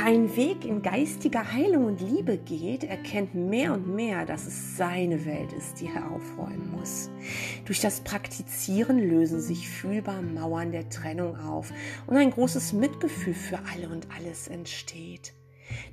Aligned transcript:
Wer 0.00 0.06
einen 0.06 0.34
Weg 0.34 0.64
in 0.64 0.80
geistiger 0.80 1.52
Heilung 1.52 1.84
und 1.84 2.00
Liebe 2.00 2.38
geht, 2.38 2.84
erkennt 2.84 3.34
mehr 3.34 3.74
und 3.74 3.86
mehr, 3.86 4.24
dass 4.24 4.46
es 4.46 4.78
seine 4.78 5.26
Welt 5.26 5.52
ist, 5.52 5.78
die 5.78 5.90
er 5.94 6.10
aufräumen 6.10 6.70
muss. 6.70 7.10
Durch 7.66 7.80
das 7.80 8.00
Praktizieren 8.00 8.98
lösen 8.98 9.42
sich 9.42 9.68
fühlbar 9.68 10.22
Mauern 10.22 10.72
der 10.72 10.88
Trennung 10.88 11.36
auf 11.36 11.70
und 12.06 12.16
ein 12.16 12.30
großes 12.30 12.72
Mitgefühl 12.72 13.34
für 13.34 13.58
alle 13.74 13.90
und 13.90 14.06
alles 14.16 14.48
entsteht. 14.48 15.34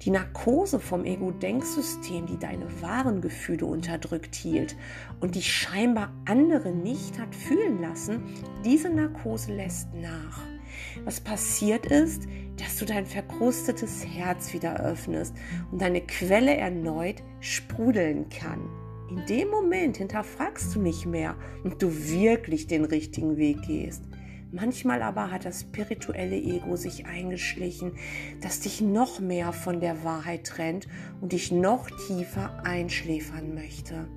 Die 0.03 0.11
Narkose 0.11 0.79
vom 0.79 1.03
Ego-Denksystem, 1.03 2.27
die 2.27 2.39
deine 2.39 2.81
wahren 2.81 3.19
Gefühle 3.19 3.65
unterdrückt 3.65 4.35
hielt 4.35 4.77
und 5.19 5.35
die 5.35 5.43
scheinbar 5.43 6.13
andere 6.25 6.71
nicht 6.71 7.19
hat 7.19 7.35
fühlen 7.35 7.81
lassen, 7.81 8.23
diese 8.63 8.89
Narkose 8.89 9.53
lässt 9.53 9.93
nach. 9.93 10.56
Was 11.05 11.21
passiert 11.21 11.85
ist, 11.85 12.23
dass 12.57 12.77
du 12.77 12.85
dein 12.85 13.05
verkrustetes 13.05 14.05
Herz 14.05 14.53
wieder 14.53 14.79
öffnest 14.79 15.35
und 15.71 15.81
deine 15.81 16.01
Quelle 16.01 16.55
erneut 16.55 17.23
sprudeln 17.39 18.29
kann. 18.29 18.69
In 19.09 19.25
dem 19.25 19.49
Moment 19.49 19.97
hinterfragst 19.97 20.75
du 20.75 20.81
nicht 20.81 21.05
mehr 21.05 21.35
und 21.63 21.81
du 21.81 21.91
wirklich 22.09 22.67
den 22.67 22.83
richtigen 22.83 23.37
Weg 23.37 23.61
gehst. 23.61 24.03
Manchmal 24.51 25.01
aber 25.01 25.29
hat 25.31 25.45
das 25.45 25.61
spirituelle 25.61 26.37
Ego 26.37 26.77
sich 26.77 27.05
eingeschlichen, 27.05 27.93
das 28.41 28.61
dich 28.61 28.81
noch 28.81 29.19
mehr 29.19 29.51
von 29.51 29.81
der 29.81 30.03
Wahrheit 30.03 30.45
trennt 30.45 30.87
und 31.21 31.33
dich 31.33 31.51
noch 31.51 31.89
tiefer 32.07 32.63
einschläfern 32.65 33.53
möchte. 33.53 34.07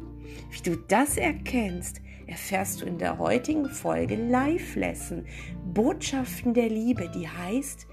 Wie 0.51 0.63
du 0.63 0.77
das 0.77 1.17
erkennst, 1.17 2.01
erfährst 2.31 2.81
du 2.81 2.87
in 2.87 2.99
der 2.99 3.19
heutigen 3.19 3.69
Folge 3.69 4.15
Live 4.15 4.77
Lesson 4.77 5.27
Botschaften 5.75 6.55
der 6.55 6.69
Liebe, 6.69 7.11
die 7.15 7.29
heißt, 7.29 7.87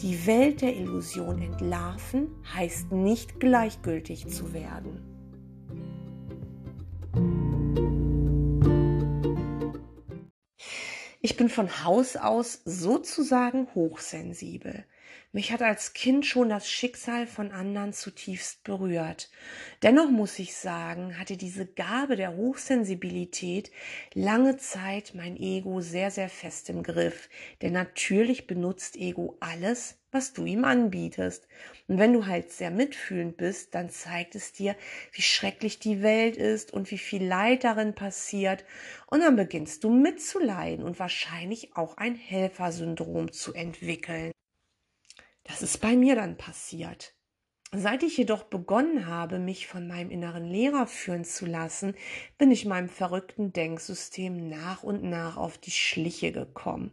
die 0.00 0.26
Welt 0.26 0.62
der 0.62 0.76
Illusion 0.76 1.42
entlarven 1.42 2.28
heißt 2.54 2.92
nicht 2.92 3.40
gleichgültig 3.40 4.28
zu 4.28 4.52
werden. 4.52 5.14
Ich 11.26 11.38
bin 11.38 11.48
von 11.48 11.82
Haus 11.82 12.16
aus 12.16 12.60
sozusagen 12.66 13.66
hochsensibel. 13.74 14.84
Mich 15.32 15.52
hat 15.52 15.62
als 15.62 15.94
Kind 15.94 16.26
schon 16.26 16.50
das 16.50 16.68
Schicksal 16.68 17.26
von 17.26 17.50
anderen 17.50 17.94
zutiefst 17.94 18.62
berührt. 18.62 19.30
Dennoch 19.82 20.10
muss 20.10 20.38
ich 20.38 20.54
sagen, 20.54 21.18
hatte 21.18 21.38
diese 21.38 21.64
Gabe 21.64 22.16
der 22.16 22.36
Hochsensibilität 22.36 23.70
lange 24.12 24.58
Zeit 24.58 25.14
mein 25.14 25.38
Ego 25.38 25.80
sehr, 25.80 26.10
sehr 26.10 26.28
fest 26.28 26.68
im 26.68 26.82
Griff. 26.82 27.30
Denn 27.62 27.72
natürlich 27.72 28.46
benutzt 28.46 28.94
Ego 28.94 29.38
alles, 29.40 29.96
was 30.14 30.32
du 30.32 30.46
ihm 30.46 30.64
anbietest. 30.64 31.48
Und 31.88 31.98
wenn 31.98 32.12
du 32.12 32.26
halt 32.26 32.52
sehr 32.52 32.70
mitfühlend 32.70 33.36
bist, 33.36 33.74
dann 33.74 33.90
zeigt 33.90 34.36
es 34.36 34.52
dir, 34.52 34.76
wie 35.12 35.22
schrecklich 35.22 35.80
die 35.80 36.02
Welt 36.02 36.36
ist 36.36 36.72
und 36.72 36.90
wie 36.90 36.98
viel 36.98 37.24
Leid 37.24 37.64
darin 37.64 37.94
passiert. 37.94 38.64
Und 39.08 39.20
dann 39.20 39.36
beginnst 39.36 39.84
du 39.84 39.90
mitzuleiden 39.90 40.84
und 40.84 40.98
wahrscheinlich 40.98 41.76
auch 41.76 41.96
ein 41.96 42.14
Helfersyndrom 42.14 43.32
zu 43.32 43.52
entwickeln. 43.52 44.30
Das 45.42 45.60
ist 45.60 45.78
bei 45.78 45.96
mir 45.96 46.14
dann 46.14 46.36
passiert. 46.36 47.13
Seit 47.76 48.04
ich 48.04 48.16
jedoch 48.16 48.44
begonnen 48.44 49.06
habe, 49.08 49.40
mich 49.40 49.66
von 49.66 49.88
meinem 49.88 50.12
inneren 50.12 50.44
Lehrer 50.44 50.86
führen 50.86 51.24
zu 51.24 51.44
lassen, 51.44 51.96
bin 52.38 52.52
ich 52.52 52.66
meinem 52.66 52.88
verrückten 52.88 53.52
Denksystem 53.52 54.48
nach 54.48 54.84
und 54.84 55.02
nach 55.02 55.36
auf 55.36 55.58
die 55.58 55.72
Schliche 55.72 56.30
gekommen. 56.30 56.92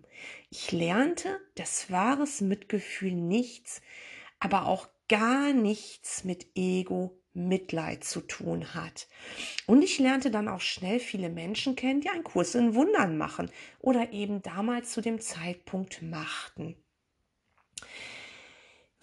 Ich 0.50 0.72
lernte, 0.72 1.40
dass 1.54 1.92
wahres 1.92 2.42
Mitgefühl 2.42 3.14
nichts, 3.14 3.82
aber 4.40 4.66
auch 4.66 4.88
gar 5.08 5.54
nichts 5.54 6.24
mit 6.24 6.48
Ego, 6.56 7.16
Mitleid 7.34 8.04
zu 8.04 8.22
tun 8.22 8.74
hat. 8.74 9.08
Und 9.68 9.84
ich 9.84 10.00
lernte 10.00 10.32
dann 10.32 10.48
auch 10.48 10.62
schnell 10.62 11.00
viele 11.00 11.30
Menschen 11.30 11.76
kennen, 11.76 12.02
die 12.02 12.10
einen 12.10 12.24
Kurs 12.24 12.56
in 12.56 12.74
Wundern 12.74 13.20
machen 13.20 13.52
oder 13.80 14.12
eben 14.14 14.42
damals 14.42 14.92
zu 14.94 15.02
dem 15.02 15.22
Zeitpunkt 15.22 16.02
machten. 16.02 16.76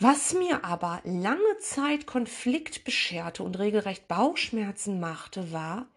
Was 0.01 0.33
mir 0.33 0.65
aber 0.65 1.01
lange 1.05 1.59
Zeit 1.59 2.07
Konflikt 2.07 2.85
bescherte 2.85 3.43
und 3.43 3.59
regelrecht 3.59 4.07
Bauchschmerzen 4.07 5.01
machte, 5.01 5.51
war, 5.51 5.89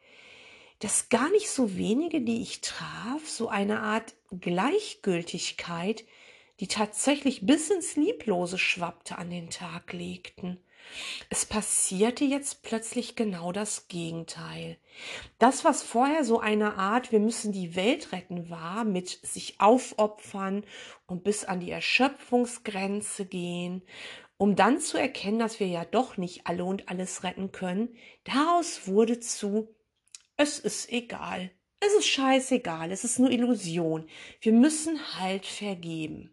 dass 0.79 1.09
gar 1.09 1.29
nicht 1.29 1.51
so 1.51 1.77
wenige, 1.77 2.21
die 2.21 2.41
ich 2.41 2.61
traf, 2.61 3.29
so 3.29 3.47
eine 3.47 3.81
Art 3.81 4.15
Gleichgültigkeit, 4.31 6.03
die 6.59 6.67
tatsächlich 6.67 7.45
bis 7.45 7.69
ins 7.69 7.95
Lieblose 7.95 8.57
schwappte, 8.57 9.19
an 9.19 9.29
den 9.29 9.51
Tag 9.51 9.93
legten. 9.93 10.57
Es 11.29 11.45
passierte 11.45 12.25
jetzt 12.25 12.63
plötzlich 12.63 13.15
genau 13.15 13.51
das 13.51 13.87
Gegenteil. 13.87 14.77
Das, 15.39 15.63
was 15.63 15.83
vorher 15.83 16.23
so 16.23 16.39
eine 16.39 16.75
Art, 16.75 17.11
wir 17.11 17.19
müssen 17.19 17.51
die 17.51 17.75
Welt 17.75 18.11
retten 18.11 18.49
war, 18.49 18.83
mit 18.83 19.09
sich 19.09 19.59
aufopfern 19.59 20.65
und 21.07 21.23
bis 21.23 21.45
an 21.45 21.59
die 21.59 21.71
Erschöpfungsgrenze 21.71 23.25
gehen, 23.25 23.83
um 24.37 24.55
dann 24.55 24.79
zu 24.79 24.97
erkennen, 24.97 25.39
dass 25.39 25.59
wir 25.59 25.67
ja 25.67 25.85
doch 25.85 26.17
nicht 26.17 26.47
alle 26.47 26.65
und 26.65 26.89
alles 26.89 27.23
retten 27.23 27.51
können, 27.51 27.95
daraus 28.23 28.87
wurde 28.87 29.19
zu, 29.19 29.75
es 30.35 30.57
ist 30.59 30.91
egal. 30.91 31.51
Es 31.79 31.93
ist 31.93 32.07
scheißegal, 32.07 32.91
es 32.91 33.03
ist 33.03 33.17
nur 33.17 33.31
Illusion. 33.31 34.07
Wir 34.39 34.53
müssen 34.53 34.99
halt 35.19 35.47
vergeben. 35.47 36.31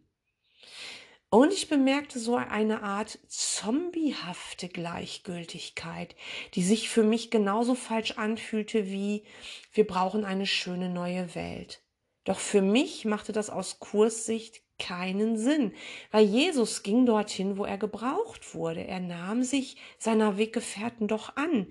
Und 1.31 1.53
ich 1.53 1.69
bemerkte 1.69 2.19
so 2.19 2.37
eine 2.37 2.83
Art 2.83 3.19
zombiehafte 3.27 4.69
Gleichgültigkeit, 4.69 6.17
die 6.55 6.63
sich 6.63 6.89
für 6.89 7.03
mich 7.03 7.31
genauso 7.31 7.75
falsch 7.75 8.13
anfühlte 8.13 8.87
wie 8.87 9.25
wir 9.73 9.87
brauchen 9.87 10.25
eine 10.25 10.47
schöne 10.47 10.89
neue 10.89 11.35
Welt. 11.35 11.83
Doch 12.25 12.39
für 12.39 12.63
mich 12.63 13.05
machte 13.05 13.33
das 13.33 13.51
aus 13.51 13.79
Kurssicht 13.79 14.63
keinen 14.79 15.37
Sinn, 15.37 15.75
weil 16.13 16.25
Jesus 16.25 16.83
ging 16.83 17.05
dorthin, 17.05 17.59
wo 17.59 17.65
er 17.65 17.79
gebraucht 17.79 18.55
wurde. 18.55 18.87
Er 18.87 19.01
nahm 19.01 19.43
sich 19.43 19.77
seiner 19.99 20.39
Weggefährten 20.39 21.09
doch 21.09 21.37
an, 21.37 21.67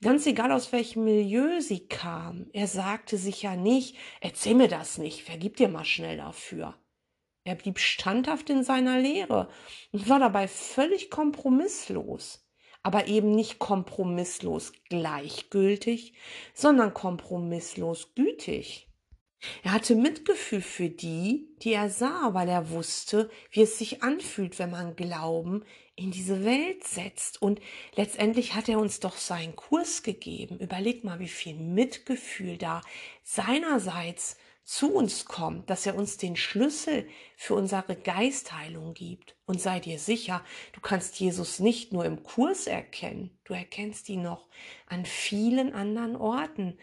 ganz 0.00 0.26
egal 0.26 0.52
aus 0.52 0.72
welchem 0.72 1.04
Milieu 1.04 1.60
sie 1.60 1.86
kam. 1.86 2.46
Er 2.52 2.66
sagte 2.66 3.18
sich 3.18 3.42
ja 3.42 3.56
nicht, 3.56 3.96
erzähl 4.20 4.54
mir 4.54 4.68
das 4.68 4.96
nicht, 4.96 5.22
vergib 5.22 5.56
dir 5.56 5.68
mal 5.68 5.84
schnell 5.84 6.16
dafür. 6.16 6.81
Er 7.44 7.56
blieb 7.56 7.78
standhaft 7.78 8.50
in 8.50 8.62
seiner 8.62 8.98
Lehre 8.98 9.48
und 9.90 10.08
war 10.08 10.20
dabei 10.20 10.46
völlig 10.46 11.10
kompromisslos, 11.10 12.46
aber 12.82 13.08
eben 13.08 13.32
nicht 13.32 13.58
kompromisslos 13.58 14.72
gleichgültig, 14.88 16.14
sondern 16.54 16.94
kompromisslos 16.94 18.14
gütig. 18.14 18.88
Er 19.64 19.72
hatte 19.72 19.96
Mitgefühl 19.96 20.60
für 20.60 20.88
die, 20.88 21.48
die 21.62 21.72
er 21.72 21.90
sah, 21.90 22.32
weil 22.32 22.48
er 22.48 22.70
wusste, 22.70 23.28
wie 23.50 23.62
es 23.62 23.76
sich 23.76 24.02
anfühlt, 24.02 24.60
wenn 24.60 24.70
man 24.70 24.94
Glauben 24.94 25.64
in 25.96 26.12
diese 26.12 26.44
Welt 26.44 26.84
setzt. 26.84 27.42
Und 27.42 27.60
letztendlich 27.96 28.54
hat 28.54 28.68
er 28.68 28.78
uns 28.78 29.00
doch 29.00 29.16
seinen 29.16 29.56
Kurs 29.56 30.04
gegeben. 30.04 30.58
Überleg 30.58 31.02
mal, 31.02 31.18
wie 31.18 31.28
viel 31.28 31.54
Mitgefühl 31.54 32.56
da 32.56 32.82
seinerseits 33.24 34.36
zu 34.64 34.94
uns 34.94 35.24
kommt, 35.24 35.70
dass 35.70 35.86
er 35.86 35.96
uns 35.96 36.16
den 36.16 36.36
Schlüssel 36.36 37.08
für 37.36 37.54
unsere 37.54 37.96
Geistheilung 37.96 38.94
gibt. 38.94 39.36
Und 39.44 39.60
sei 39.60 39.80
dir 39.80 39.98
sicher, 39.98 40.44
du 40.72 40.80
kannst 40.80 41.18
Jesus 41.18 41.58
nicht 41.58 41.92
nur 41.92 42.04
im 42.04 42.22
Kurs 42.22 42.66
erkennen, 42.66 43.38
du 43.44 43.54
erkennst 43.54 44.08
ihn 44.08 44.22
noch 44.22 44.48
an 44.86 45.04
vielen 45.04 45.74
anderen 45.74 46.16
Orten. 46.16 46.78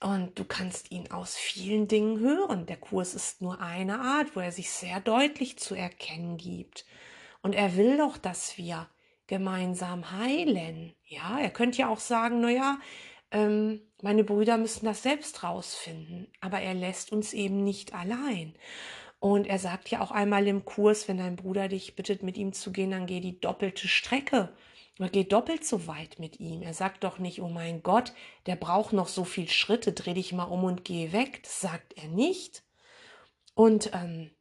Und 0.00 0.36
du 0.36 0.44
kannst 0.44 0.90
ihn 0.90 1.12
aus 1.12 1.36
vielen 1.36 1.86
Dingen 1.86 2.18
hören. 2.18 2.66
Der 2.66 2.76
Kurs 2.76 3.14
ist 3.14 3.40
nur 3.40 3.60
eine 3.60 4.00
Art, 4.00 4.34
wo 4.34 4.40
er 4.40 4.50
sich 4.50 4.68
sehr 4.68 4.98
deutlich 4.98 5.58
zu 5.58 5.76
erkennen 5.76 6.38
gibt. 6.38 6.84
Und 7.40 7.54
er 7.54 7.76
will 7.76 7.98
doch, 7.98 8.18
dass 8.18 8.58
wir 8.58 8.88
gemeinsam 9.28 10.10
heilen. 10.10 10.94
Ja, 11.04 11.38
er 11.38 11.50
könnte 11.50 11.78
ja 11.78 11.88
auch 11.88 12.00
sagen, 12.00 12.40
na 12.40 12.50
ja, 12.50 12.78
ähm, 13.30 13.80
meine 14.02 14.24
Brüder 14.24 14.58
müssen 14.58 14.84
das 14.84 15.02
selbst 15.02 15.42
rausfinden, 15.44 16.28
aber 16.40 16.60
er 16.60 16.74
lässt 16.74 17.12
uns 17.12 17.32
eben 17.32 17.64
nicht 17.64 17.94
allein. 17.94 18.54
Und 19.20 19.46
er 19.46 19.60
sagt 19.60 19.88
ja 19.88 20.00
auch 20.00 20.10
einmal 20.10 20.48
im 20.48 20.64
Kurs, 20.64 21.06
wenn 21.06 21.18
dein 21.18 21.36
Bruder 21.36 21.68
dich 21.68 21.94
bittet, 21.94 22.24
mit 22.24 22.36
ihm 22.36 22.52
zu 22.52 22.72
gehen, 22.72 22.90
dann 22.90 23.06
geh 23.06 23.20
die 23.20 23.38
doppelte 23.40 23.86
Strecke. 23.86 24.52
Oder 24.98 25.08
geh 25.08 25.24
doppelt 25.24 25.64
so 25.64 25.86
weit 25.86 26.18
mit 26.18 26.40
ihm. 26.40 26.62
Er 26.62 26.74
sagt 26.74 27.04
doch 27.04 27.18
nicht, 27.18 27.40
oh 27.40 27.48
mein 27.48 27.84
Gott, 27.84 28.12
der 28.46 28.56
braucht 28.56 28.92
noch 28.92 29.08
so 29.08 29.22
viel 29.24 29.48
Schritte, 29.48 29.92
dreh 29.92 30.14
dich 30.14 30.32
mal 30.32 30.44
um 30.44 30.64
und 30.64 30.84
geh 30.84 31.12
weg. 31.12 31.44
Das 31.44 31.60
sagt 31.60 31.96
er 31.96 32.08
nicht. 32.08 32.64
Und 33.54 33.90
ähm, 33.94 34.32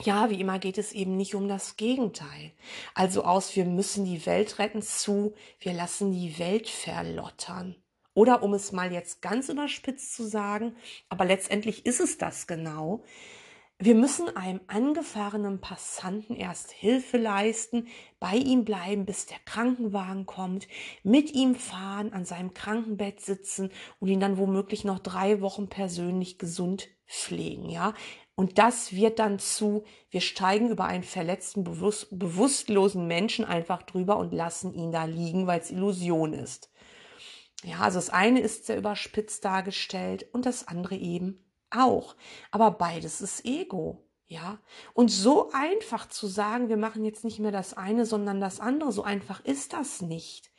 ja, 0.00 0.30
wie 0.30 0.40
immer 0.40 0.58
geht 0.58 0.78
es 0.78 0.92
eben 0.92 1.16
nicht 1.16 1.34
um 1.34 1.46
das 1.46 1.76
Gegenteil. 1.76 2.52
Also 2.94 3.24
aus, 3.24 3.54
wir 3.54 3.66
müssen 3.66 4.04
die 4.06 4.24
Welt 4.24 4.58
retten 4.58 4.80
zu, 4.80 5.34
wir 5.60 5.74
lassen 5.74 6.12
die 6.12 6.38
Welt 6.38 6.68
verlottern. 6.68 7.76
Oder 8.18 8.42
um 8.42 8.52
es 8.52 8.72
mal 8.72 8.92
jetzt 8.92 9.22
ganz 9.22 9.48
überspitzt 9.48 10.12
zu 10.12 10.26
sagen, 10.26 10.74
aber 11.08 11.24
letztendlich 11.24 11.86
ist 11.86 12.00
es 12.00 12.18
das 12.18 12.48
genau. 12.48 13.04
wir 13.78 13.94
müssen 13.94 14.36
einem 14.36 14.60
angefahrenen 14.66 15.60
Passanten 15.60 16.34
erst 16.34 16.72
Hilfe 16.72 17.16
leisten, 17.16 17.86
bei 18.18 18.34
ihm 18.34 18.64
bleiben, 18.64 19.06
bis 19.06 19.26
der 19.26 19.38
Krankenwagen 19.44 20.26
kommt, 20.26 20.66
mit 21.04 21.32
ihm 21.32 21.54
fahren, 21.54 22.12
an 22.12 22.24
seinem 22.24 22.54
Krankenbett 22.54 23.20
sitzen 23.20 23.70
und 24.00 24.08
ihn 24.08 24.18
dann 24.18 24.36
womöglich 24.36 24.82
noch 24.82 24.98
drei 24.98 25.40
Wochen 25.40 25.68
persönlich 25.68 26.38
gesund 26.38 26.88
pflegen, 27.06 27.70
ja. 27.70 27.94
Und 28.34 28.58
das 28.58 28.92
wird 28.92 29.20
dann 29.20 29.38
zu, 29.38 29.84
wir 30.10 30.22
steigen 30.22 30.70
über 30.70 30.86
einen 30.86 31.04
verletzten, 31.04 31.62
bewusst, 31.62 32.08
bewusstlosen 32.10 33.06
Menschen 33.06 33.44
einfach 33.44 33.84
drüber 33.84 34.16
und 34.16 34.34
lassen 34.34 34.74
ihn 34.74 34.90
da 34.90 35.04
liegen, 35.04 35.46
weil 35.46 35.60
es 35.60 35.70
Illusion 35.70 36.32
ist. 36.32 36.68
Ja, 37.64 37.80
also 37.80 37.98
das 37.98 38.10
eine 38.10 38.40
ist 38.40 38.66
sehr 38.66 38.78
überspitzt 38.78 39.44
dargestellt 39.44 40.26
und 40.32 40.46
das 40.46 40.68
andere 40.68 40.96
eben 40.96 41.44
auch. 41.70 42.16
Aber 42.50 42.70
beides 42.70 43.20
ist 43.20 43.44
Ego. 43.44 44.04
Ja, 44.30 44.60
und 44.92 45.08
so 45.08 45.50
einfach 45.52 46.06
zu 46.06 46.26
sagen, 46.26 46.68
wir 46.68 46.76
machen 46.76 47.02
jetzt 47.02 47.24
nicht 47.24 47.38
mehr 47.38 47.50
das 47.50 47.72
eine, 47.72 48.04
sondern 48.04 48.42
das 48.42 48.60
andere, 48.60 48.92
so 48.92 49.02
einfach 49.02 49.42
ist 49.42 49.72
das 49.72 50.02
nicht. 50.02 50.50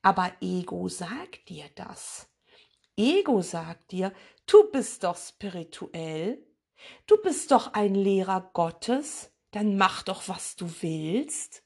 Aber 0.00 0.32
Ego 0.40 0.88
sagt 0.88 1.50
dir 1.50 1.66
das. 1.74 2.30
Ego 2.96 3.42
sagt 3.42 3.92
dir, 3.92 4.14
du 4.46 4.70
bist 4.70 5.04
doch 5.04 5.16
spirituell, 5.16 6.42
du 7.06 7.18
bist 7.18 7.50
doch 7.50 7.74
ein 7.74 7.94
Lehrer 7.94 8.50
Gottes, 8.54 9.30
dann 9.50 9.76
mach 9.76 10.02
doch, 10.02 10.28
was 10.28 10.56
du 10.56 10.66
willst. 10.80 11.62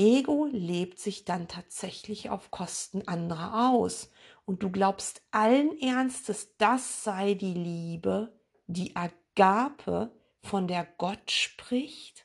Ego 0.00 0.48
lebt 0.50 0.98
sich 0.98 1.26
dann 1.26 1.46
tatsächlich 1.46 2.30
auf 2.30 2.50
Kosten 2.50 3.06
anderer 3.06 3.70
aus 3.70 4.10
und 4.46 4.62
du 4.62 4.70
glaubst 4.70 5.20
allen 5.30 5.78
Ernstes, 5.78 6.56
das 6.56 7.04
sei 7.04 7.34
die 7.34 7.52
Liebe, 7.52 8.32
die 8.66 8.96
Agape, 8.96 10.10
von 10.42 10.66
der 10.68 10.88
Gott 10.96 11.30
spricht? 11.30 12.24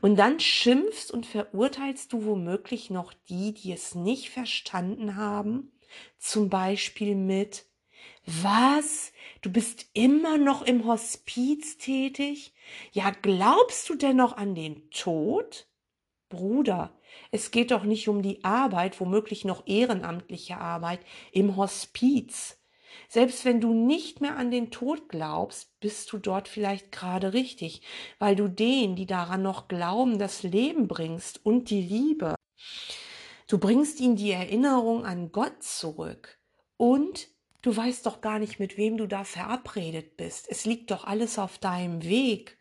Und 0.00 0.14
dann 0.14 0.38
schimpfst 0.38 1.10
und 1.10 1.26
verurteilst 1.26 2.12
du 2.12 2.24
womöglich 2.24 2.88
noch 2.88 3.12
die, 3.28 3.52
die 3.52 3.72
es 3.72 3.96
nicht 3.96 4.30
verstanden 4.30 5.16
haben, 5.16 5.72
zum 6.18 6.50
Beispiel 6.50 7.16
mit 7.16 7.66
was? 8.26 9.12
Du 9.40 9.50
bist 9.50 9.86
immer 9.94 10.38
noch 10.38 10.62
im 10.62 10.86
Hospiz 10.86 11.78
tätig? 11.78 12.54
Ja, 12.92 13.10
glaubst 13.10 13.88
du 13.88 13.96
denn 13.96 14.18
noch 14.18 14.36
an 14.36 14.54
den 14.54 14.88
Tod? 14.90 15.66
Bruder, 16.32 16.98
es 17.30 17.50
geht 17.50 17.70
doch 17.72 17.84
nicht 17.84 18.08
um 18.08 18.22
die 18.22 18.42
Arbeit, 18.42 18.98
womöglich 19.00 19.44
noch 19.44 19.66
ehrenamtliche 19.66 20.56
Arbeit 20.56 21.00
im 21.30 21.56
Hospiz. 21.56 22.58
Selbst 23.06 23.44
wenn 23.44 23.60
du 23.60 23.74
nicht 23.74 24.22
mehr 24.22 24.38
an 24.38 24.50
den 24.50 24.70
Tod 24.70 25.10
glaubst, 25.10 25.78
bist 25.80 26.10
du 26.10 26.18
dort 26.18 26.48
vielleicht 26.48 26.90
gerade 26.90 27.34
richtig, 27.34 27.82
weil 28.18 28.34
du 28.34 28.48
denen, 28.48 28.96
die 28.96 29.04
daran 29.04 29.42
noch 29.42 29.68
glauben, 29.68 30.18
das 30.18 30.42
Leben 30.42 30.88
bringst 30.88 31.44
und 31.44 31.68
die 31.68 31.82
Liebe. 31.82 32.34
Du 33.46 33.58
bringst 33.58 34.00
ihnen 34.00 34.16
die 34.16 34.30
Erinnerung 34.30 35.04
an 35.04 35.32
Gott 35.32 35.62
zurück 35.62 36.38
und 36.78 37.28
du 37.60 37.76
weißt 37.76 38.06
doch 38.06 38.22
gar 38.22 38.38
nicht, 38.38 38.58
mit 38.58 38.78
wem 38.78 38.96
du 38.96 39.06
da 39.06 39.24
verabredet 39.24 40.16
bist. 40.16 40.46
Es 40.48 40.64
liegt 40.64 40.90
doch 40.92 41.04
alles 41.04 41.38
auf 41.38 41.58
deinem 41.58 42.02
Weg 42.04 42.56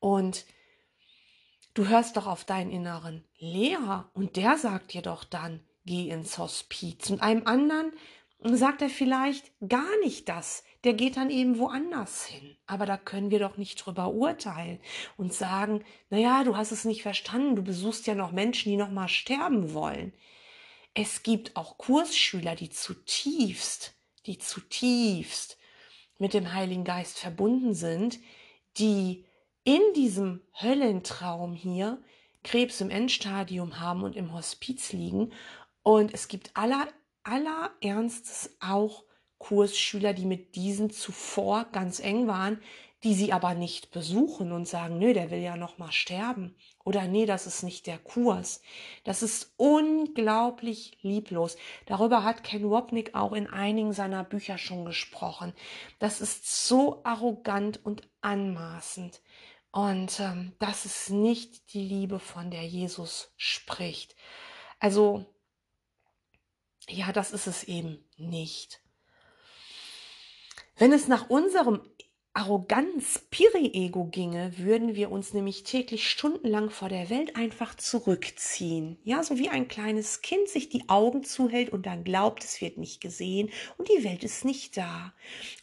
und 0.00 0.44
Du 1.76 1.88
hörst 1.88 2.16
doch 2.16 2.26
auf 2.26 2.46
deinen 2.46 2.70
inneren 2.70 3.22
Lehrer 3.38 4.10
und 4.14 4.36
der 4.36 4.56
sagt 4.56 4.94
dir 4.94 5.02
doch 5.02 5.24
dann, 5.24 5.60
geh 5.84 6.08
ins 6.08 6.38
Hospiz. 6.38 7.10
Und 7.10 7.20
einem 7.20 7.46
anderen 7.46 7.92
sagt 8.40 8.80
er 8.80 8.88
vielleicht 8.88 9.52
gar 9.68 9.98
nicht 10.02 10.26
das. 10.30 10.64
Der 10.84 10.94
geht 10.94 11.18
dann 11.18 11.28
eben 11.28 11.58
woanders 11.58 12.24
hin. 12.24 12.56
Aber 12.66 12.86
da 12.86 12.96
können 12.96 13.30
wir 13.30 13.40
doch 13.40 13.58
nicht 13.58 13.76
drüber 13.76 14.14
urteilen 14.14 14.80
und 15.18 15.34
sagen, 15.34 15.84
na 16.08 16.16
ja, 16.16 16.44
du 16.44 16.56
hast 16.56 16.72
es 16.72 16.86
nicht 16.86 17.02
verstanden. 17.02 17.56
Du 17.56 17.62
besuchst 17.62 18.06
ja 18.06 18.14
noch 18.14 18.32
Menschen, 18.32 18.70
die 18.70 18.78
noch 18.78 18.90
mal 18.90 19.08
sterben 19.08 19.74
wollen. 19.74 20.14
Es 20.94 21.22
gibt 21.22 21.56
auch 21.56 21.76
Kursschüler, 21.76 22.56
die 22.56 22.70
zutiefst, 22.70 23.92
die 24.24 24.38
zutiefst 24.38 25.58
mit 26.18 26.32
dem 26.32 26.54
Heiligen 26.54 26.84
Geist 26.84 27.18
verbunden 27.18 27.74
sind, 27.74 28.18
die 28.78 29.26
in 29.66 29.82
diesem 29.96 30.42
Höllentraum 30.62 31.52
hier 31.52 32.00
Krebs 32.44 32.80
im 32.80 32.88
Endstadium 32.88 33.80
haben 33.80 34.04
und 34.04 34.14
im 34.14 34.32
Hospiz 34.32 34.92
liegen. 34.92 35.32
Und 35.82 36.14
es 36.14 36.28
gibt 36.28 36.52
aller, 36.54 36.86
aller 37.24 37.72
Ernstes 37.80 38.56
auch 38.60 39.02
Kursschüler, 39.38 40.14
die 40.14 40.24
mit 40.24 40.54
diesen 40.54 40.90
zuvor 40.90 41.66
ganz 41.72 41.98
eng 41.98 42.28
waren, 42.28 42.60
die 43.02 43.14
sie 43.14 43.32
aber 43.32 43.54
nicht 43.54 43.90
besuchen 43.90 44.52
und 44.52 44.68
sagen, 44.68 44.98
nö, 44.98 45.12
der 45.12 45.32
will 45.32 45.40
ja 45.40 45.56
noch 45.56 45.78
mal 45.78 45.92
sterben 45.92 46.54
oder 46.84 47.08
nee, 47.08 47.26
das 47.26 47.48
ist 47.48 47.64
nicht 47.64 47.88
der 47.88 47.98
Kurs. 47.98 48.62
Das 49.02 49.24
ist 49.24 49.52
unglaublich 49.56 50.96
lieblos. 51.02 51.56
Darüber 51.86 52.22
hat 52.22 52.44
Ken 52.44 52.70
Wapnick 52.70 53.16
auch 53.16 53.32
in 53.32 53.48
einigen 53.48 53.92
seiner 53.92 54.22
Bücher 54.22 54.58
schon 54.58 54.84
gesprochen. 54.84 55.52
Das 55.98 56.20
ist 56.20 56.68
so 56.68 57.00
arrogant 57.02 57.84
und 57.84 58.08
anmaßend. 58.20 59.20
Und 59.76 60.20
ähm, 60.20 60.52
das 60.58 60.86
ist 60.86 61.10
nicht 61.10 61.74
die 61.74 61.82
Liebe, 61.82 62.18
von 62.18 62.50
der 62.50 62.62
Jesus 62.62 63.34
spricht. 63.36 64.16
Also, 64.80 65.26
ja, 66.88 67.12
das 67.12 67.30
ist 67.30 67.46
es 67.46 67.62
eben 67.64 68.02
nicht. 68.16 68.80
Wenn 70.78 70.94
es 70.94 71.08
nach 71.08 71.28
unserem 71.28 71.82
Arroganz 72.32 73.26
Piri-Ego 73.30 74.06
ginge, 74.06 74.56
würden 74.56 74.94
wir 74.94 75.10
uns 75.10 75.34
nämlich 75.34 75.62
täglich 75.62 76.08
stundenlang 76.08 76.70
vor 76.70 76.88
der 76.88 77.10
Welt 77.10 77.36
einfach 77.36 77.74
zurückziehen. 77.74 78.98
Ja, 79.04 79.22
so 79.22 79.36
wie 79.36 79.50
ein 79.50 79.68
kleines 79.68 80.22
Kind 80.22 80.48
sich 80.48 80.70
die 80.70 80.88
Augen 80.88 81.22
zuhält 81.22 81.68
und 81.68 81.84
dann 81.84 82.02
glaubt, 82.02 82.44
es 82.44 82.62
wird 82.62 82.78
nicht 82.78 83.02
gesehen 83.02 83.50
und 83.76 83.90
die 83.90 84.04
Welt 84.04 84.24
ist 84.24 84.46
nicht 84.46 84.78
da. 84.78 85.12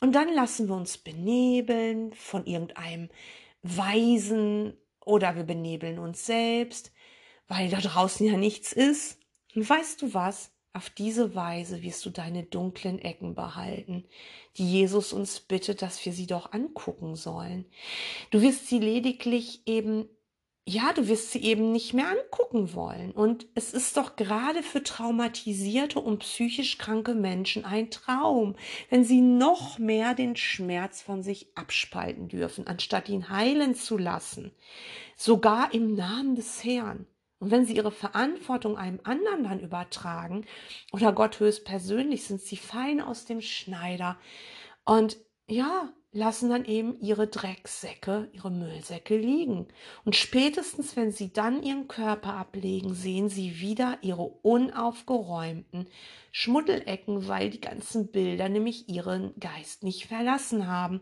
Und 0.01 0.13
dann 0.13 0.31
lassen 0.31 0.67
wir 0.67 0.75
uns 0.75 0.99
benebeln 0.99 2.13
von 2.13 2.45
irgendeinem 2.45 3.09
Weisen 3.63 4.77
oder 5.05 5.35
wir 5.35 5.43
benebeln 5.43 5.99
uns 5.99 6.25
selbst, 6.25 6.91
weil 7.47 7.69
da 7.69 7.79
draußen 7.79 8.25
ja 8.25 8.37
nichts 8.37 8.73
ist. 8.73 9.19
Und 9.55 9.67
weißt 9.67 10.01
du 10.01 10.13
was? 10.13 10.51
Auf 10.75 10.89
diese 10.89 11.35
Weise 11.35 11.83
wirst 11.83 12.03
du 12.03 12.09
deine 12.09 12.43
dunklen 12.43 12.97
Ecken 12.97 13.35
behalten, 13.35 14.05
die 14.57 14.71
Jesus 14.71 15.13
uns 15.13 15.39
bittet, 15.39 15.83
dass 15.83 16.03
wir 16.03 16.13
sie 16.13 16.25
doch 16.25 16.51
angucken 16.51 17.15
sollen. 17.15 17.65
Du 18.31 18.41
wirst 18.41 18.67
sie 18.67 18.79
lediglich 18.79 19.61
eben 19.67 20.09
ja, 20.65 20.93
du 20.93 21.09
wirst 21.09 21.31
sie 21.31 21.43
eben 21.43 21.73
nicht 21.73 21.93
mehr 21.93 22.07
angucken 22.07 22.73
wollen. 22.73 23.11
Und 23.11 23.47
es 23.53 23.73
ist 23.73 23.97
doch 23.97 24.15
gerade 24.15 24.63
für 24.63 24.81
traumatisierte 24.81 25.99
und 25.99 26.19
psychisch 26.19 26.77
kranke 26.77 27.15
Menschen 27.15 27.65
ein 27.65 27.91
Traum, 27.91 28.55
wenn 28.89 29.03
sie 29.03 29.19
noch 29.19 29.77
mehr 29.77 30.13
den 30.13 30.37
Schmerz 30.37 31.01
von 31.01 31.21
sich 31.21 31.47
abspalten 31.55 32.29
dürfen, 32.29 32.65
anstatt 32.65 33.09
ihn 33.09 33.29
heilen 33.29 33.75
zu 33.75 33.97
lassen. 33.97 34.51
Sogar 35.17 35.73
im 35.73 35.95
Namen 35.95 36.35
des 36.35 36.63
Herrn. 36.63 37.07
Und 37.39 37.51
wenn 37.51 37.65
sie 37.65 37.75
ihre 37.75 37.91
Verantwortung 37.91 38.77
einem 38.77 39.01
anderen 39.03 39.43
dann 39.43 39.59
übertragen 39.59 40.45
oder 40.93 41.11
Gott 41.11 41.41
höchstpersönlich, 41.41 42.23
sind 42.23 42.39
sie 42.39 42.55
fein 42.55 43.01
aus 43.01 43.25
dem 43.25 43.41
Schneider. 43.41 44.17
Und 44.85 45.17
ja, 45.47 45.91
lassen 46.13 46.49
dann 46.49 46.63
eben 46.63 46.99
ihre 47.01 47.27
Drecksäcke, 47.27 48.29
ihre 48.31 48.51
Müllsäcke 48.51 49.17
liegen. 49.17 49.67
Und 50.05 50.15
spätestens, 50.15 50.95
wenn 50.95 51.11
sie 51.11 51.33
dann 51.33 51.63
ihren 51.63 51.87
Körper 51.87 52.35
ablegen, 52.35 52.93
sehen 52.93 53.29
sie 53.29 53.59
wieder 53.59 53.97
ihre 54.01 54.23
unaufgeräumten 54.23 55.87
Schmuddelecken, 56.31 57.27
weil 57.27 57.49
die 57.49 57.61
ganzen 57.61 58.11
Bilder 58.11 58.47
nämlich 58.47 58.87
ihren 58.87 59.33
Geist 59.39 59.83
nicht 59.83 60.05
verlassen 60.05 60.67
haben. 60.67 61.01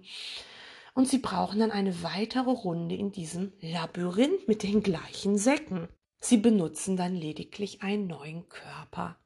Und 0.93 1.07
sie 1.07 1.19
brauchen 1.19 1.59
dann 1.59 1.71
eine 1.71 2.03
weitere 2.03 2.49
Runde 2.49 2.95
in 2.95 3.11
diesem 3.11 3.53
Labyrinth 3.61 4.47
mit 4.47 4.63
den 4.63 4.81
gleichen 4.81 5.37
Säcken. 5.37 5.89
Sie 6.19 6.37
benutzen 6.37 6.95
dann 6.95 7.15
lediglich 7.15 7.81
einen 7.81 8.07
neuen 8.07 8.47
Körper. 8.47 9.17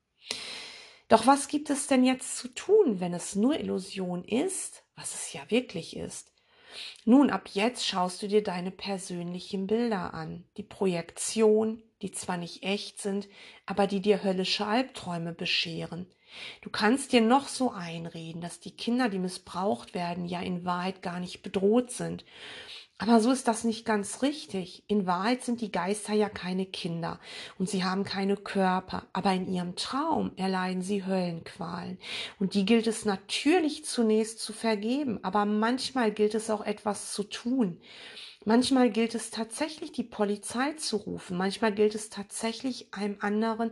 Doch 1.07 1.27
was 1.27 1.47
gibt 1.47 1.69
es 1.69 1.85
denn 1.85 2.03
jetzt 2.03 2.37
zu 2.37 2.47
tun, 2.47 2.99
wenn 2.99 3.13
es 3.13 3.35
nur 3.35 3.59
Illusion 3.59 4.23
ist? 4.23 4.84
Was 4.95 5.13
es 5.13 5.33
ja 5.33 5.41
wirklich 5.49 5.95
ist. 5.95 6.31
Nun, 7.05 7.29
ab 7.29 7.49
jetzt 7.53 7.85
schaust 7.85 8.21
du 8.21 8.27
dir 8.27 8.43
deine 8.43 8.71
persönlichen 8.71 9.67
Bilder 9.67 10.13
an, 10.13 10.43
die 10.57 10.63
Projektion, 10.63 11.81
die 12.01 12.11
zwar 12.11 12.37
nicht 12.37 12.63
echt 12.63 13.01
sind, 13.01 13.29
aber 13.65 13.87
die 13.87 14.01
dir 14.01 14.23
höllische 14.23 14.65
Albträume 14.65 15.33
bescheren. 15.33 16.07
Du 16.61 16.69
kannst 16.69 17.13
dir 17.13 17.21
noch 17.21 17.47
so 17.47 17.71
einreden, 17.71 18.41
dass 18.41 18.59
die 18.59 18.75
Kinder, 18.75 19.07
die 19.07 19.19
missbraucht 19.19 19.93
werden, 19.93 20.25
ja 20.25 20.41
in 20.41 20.65
Wahrheit 20.65 21.01
gar 21.01 21.19
nicht 21.19 21.43
bedroht 21.43 21.91
sind. 21.91 22.25
Aber 22.97 23.19
so 23.19 23.31
ist 23.31 23.49
das 23.49 23.65
nicht 23.65 23.85
ganz 23.85 24.21
richtig. 24.21 24.83
In 24.87 25.05
Wahrheit 25.05 25.43
sind 25.43 25.59
die 25.59 25.71
Geister 25.71 26.13
ja 26.13 26.29
keine 26.29 26.65
Kinder 26.65 27.19
und 27.59 27.69
sie 27.69 27.83
haben 27.83 28.05
keine 28.05 28.37
Körper, 28.37 29.05
aber 29.11 29.33
in 29.33 29.51
ihrem 29.51 29.75
Traum 29.75 30.31
erleiden 30.37 30.81
sie 30.81 31.05
Höllenqualen. 31.05 31.99
Und 32.39 32.53
die 32.53 32.65
gilt 32.65 32.87
es 32.87 33.03
natürlich 33.03 33.83
zunächst 33.83 34.39
zu 34.39 34.53
vergeben, 34.53 35.19
aber 35.23 35.43
manchmal 35.43 36.11
gilt 36.11 36.35
es 36.35 36.49
auch 36.49 36.65
etwas 36.65 37.11
zu 37.11 37.23
tun. 37.23 37.81
Manchmal 38.45 38.91
gilt 38.91 39.15
es 39.15 39.31
tatsächlich, 39.31 39.91
die 39.91 40.03
Polizei 40.03 40.73
zu 40.73 40.97
rufen. 40.97 41.35
Manchmal 41.35 41.73
gilt 41.73 41.95
es 41.95 42.11
tatsächlich, 42.11 42.93
einem 42.93 43.17
anderen 43.19 43.71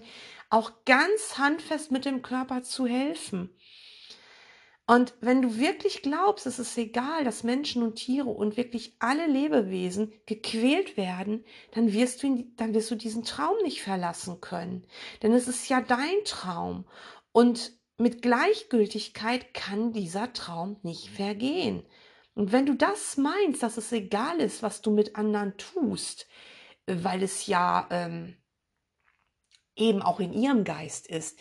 auch 0.50 0.72
ganz 0.86 1.38
handfest 1.38 1.92
mit 1.92 2.06
dem 2.06 2.24
Körper 2.24 2.64
zu 2.64 2.88
helfen. 2.88 3.52
Und 4.86 5.14
wenn 5.22 5.42
du 5.42 5.58
wirklich 5.58 6.02
glaubst, 6.02 6.46
es 6.46 6.60
ist 6.60 6.78
egal, 6.78 7.24
dass 7.24 7.44
Menschen 7.44 7.84
und 7.84 7.96
Tiere 7.96 8.30
und 8.30 8.58
wirklich 8.58 8.96
alle 9.00 9.28
Lebewesen 9.28 10.12
gequält 10.26 10.98
werden, 10.98 11.46
dann 11.72 11.94
wirst 11.94 12.22
du, 12.22 12.46
dann 12.58 12.74
wirst 12.74 12.92
du 12.92 12.96
diesen 12.96 13.24
Traum 13.24 13.56
nicht 13.64 13.82
verlassen 13.82 14.42
können. 14.42 14.86
Denn 15.22 15.34
es 15.34 15.48
ist 15.48 15.70
ja 15.70 15.80
dein 15.80 16.26
Traum. 16.26 16.86
Und 17.32 17.72
mit 17.98 18.22
Gleichgültigkeit 18.22 19.54
kann 19.54 19.94
dieser 19.94 20.34
Traum 20.34 20.78
nicht 20.84 21.10
vergehen. 21.10 21.86
Und 22.36 22.52
wenn 22.52 22.66
du 22.66 22.74
das 22.74 23.16
meinst, 23.16 23.64
dass 23.64 23.78
es 23.78 23.92
egal 23.92 24.42
ist, 24.42 24.64
was 24.64 24.82
du 24.82 24.92
mit 24.92 25.16
anderen 25.16 25.56
tust, 25.58 26.28
weil 26.88 27.24
es 27.24 27.48
ja 27.48 27.88
ähm, 27.90 28.36
eben 29.76 30.02
auch 30.02 30.20
in 30.20 30.34
ihrem 30.34 30.66
Geist 30.66 31.08
ist, 31.08 31.40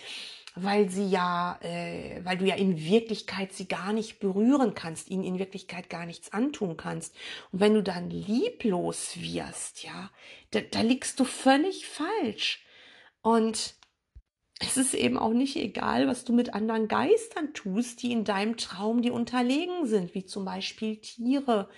weil 0.54 0.90
sie 0.90 1.08
ja, 1.08 1.58
äh, 1.62 2.20
weil 2.24 2.36
du 2.36 2.44
ja 2.44 2.56
in 2.56 2.78
Wirklichkeit 2.78 3.52
sie 3.52 3.68
gar 3.68 3.92
nicht 3.92 4.20
berühren 4.20 4.74
kannst, 4.74 5.10
ihnen 5.10 5.24
in 5.24 5.38
Wirklichkeit 5.38 5.88
gar 5.88 6.04
nichts 6.04 6.32
antun 6.32 6.76
kannst. 6.76 7.14
Und 7.52 7.60
wenn 7.60 7.74
du 7.74 7.82
dann 7.82 8.10
lieblos 8.10 9.16
wirst, 9.16 9.82
ja, 9.82 10.10
da, 10.50 10.60
da 10.60 10.82
liegst 10.82 11.18
du 11.20 11.24
völlig 11.24 11.86
falsch. 11.86 12.64
Und 13.22 13.76
es 14.60 14.76
ist 14.76 14.94
eben 14.94 15.18
auch 15.18 15.32
nicht 15.32 15.56
egal, 15.56 16.06
was 16.06 16.24
du 16.24 16.32
mit 16.34 16.54
anderen 16.54 16.86
Geistern 16.86 17.54
tust, 17.54 18.02
die 18.02 18.12
in 18.12 18.24
deinem 18.24 18.56
Traum 18.56 19.00
dir 19.00 19.14
unterlegen 19.14 19.86
sind, 19.86 20.14
wie 20.14 20.26
zum 20.26 20.44
Beispiel 20.44 20.98
Tiere, 20.98 21.70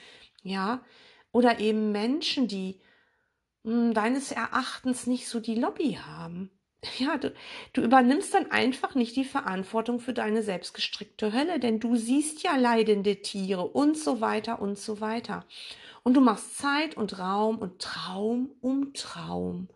ja, 0.42 0.84
oder 1.32 1.60
eben 1.60 1.92
Menschen, 1.92 2.48
die 2.48 2.80
mh, 3.62 3.72
hm, 3.72 3.94
deines 3.94 4.32
Erachtens 4.32 5.06
nicht 5.06 5.28
so 5.28 5.38
die 5.38 5.54
Lobby 5.54 5.98
haben 6.04 6.50
ja, 6.98 7.16
du, 7.18 7.32
du 7.72 7.82
übernimmst 7.82 8.34
dann 8.34 8.50
einfach 8.50 8.94
nicht 8.94 9.16
die 9.16 9.24
Verantwortung 9.24 10.00
für 10.00 10.12
deine 10.12 10.42
selbstgestrickte 10.42 11.32
Hölle, 11.32 11.58
denn 11.58 11.80
du 11.80 11.96
siehst 11.96 12.42
ja 12.42 12.56
leidende 12.56 13.22
Tiere 13.22 13.66
und 13.66 13.96
so 13.96 14.20
weiter 14.20 14.60
und 14.60 14.78
so 14.78 15.00
weiter. 15.00 15.44
Und 16.02 16.14
du 16.14 16.20
machst 16.20 16.58
Zeit 16.58 16.96
und 16.96 17.18
Raum 17.18 17.58
und 17.58 17.80
Traum 17.80 18.50
um 18.60 18.92
Traum. 18.92 19.68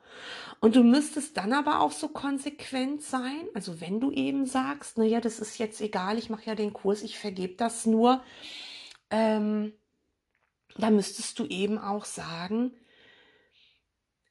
Und 0.61 0.77
du 0.77 0.83
müsstest 0.83 1.37
dann 1.37 1.53
aber 1.53 1.81
auch 1.81 1.93
so 1.93 2.09
konsequent 2.09 3.03
sein, 3.03 3.49
also 3.55 3.81
wenn 3.81 4.01
du 4.01 4.11
eben 4.11 4.45
sagst, 4.45 4.99
naja, 4.99 5.21
das 5.21 5.39
ist 5.39 5.59
jetzt 5.59 5.81
egal, 5.81 6.19
ich 6.19 6.31
mache 6.31 6.47
ja 6.47 6.55
den 6.55 6.73
Kurs, 6.73 7.03
ich 7.03 7.19
vergebe 7.19 7.55
das 7.55 7.87
nur, 7.87 8.23
ähm, 9.11 9.73
da 10.77 10.91
müsstest 10.91 11.39
du 11.39 11.47
eben 11.47 11.79
auch 11.79 12.05
sagen, 12.05 12.73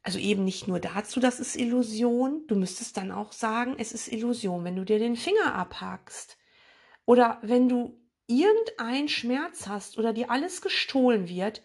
also 0.08 0.20
eben 0.20 0.46
nicht 0.46 0.70
nur 0.70 0.80
dazu, 0.80 1.20
das 1.20 1.42
ist 1.42 1.58
Illusion, 1.58 2.48
du 2.48 2.56
müsstest 2.56 2.96
dann 2.96 3.12
auch 3.12 3.34
sagen, 3.34 3.76
es 3.78 3.92
ist 3.92 4.08
Illusion, 4.08 4.64
wenn 4.64 4.78
du 4.78 4.86
dir 4.86 5.00
den 5.00 5.18
Finger 5.18 5.54
abhackst 5.54 6.38
oder 7.04 7.40
wenn 7.42 7.68
du 7.68 8.00
irgendeinen 8.26 9.10
Schmerz 9.10 9.68
hast 9.68 9.98
oder 9.98 10.14
dir 10.14 10.32
alles 10.32 10.62
gestohlen 10.62 11.28
wird 11.28 11.62